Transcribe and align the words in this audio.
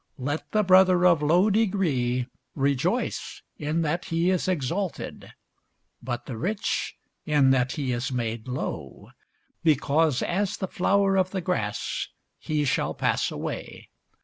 Let 0.17 0.49
the 0.51 0.63
brother 0.63 1.05
of 1.05 1.21
low 1.21 1.51
degree 1.51 2.25
rejoice 2.55 3.43
in 3.59 3.83
that 3.83 4.05
he 4.05 4.31
is 4.31 4.47
exalted: 4.47 5.31
but 6.01 6.25
the 6.25 6.39
rich, 6.39 6.97
in 7.23 7.51
that 7.51 7.73
he 7.73 7.91
is 7.91 8.11
made 8.11 8.47
low: 8.47 9.11
because 9.63 10.23
as 10.23 10.57
the 10.57 10.67
flower 10.67 11.17
of 11.17 11.29
the 11.29 11.41
grass 11.41 12.07
he 12.39 12.65
shall 12.65 12.95
pass 12.95 13.29
away. 13.29 13.89